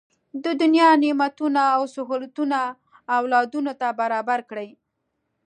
[0.43, 2.59] د دنیا نعمتونه او سهولتونه
[3.17, 4.69] اولادونو ته برابر کړي.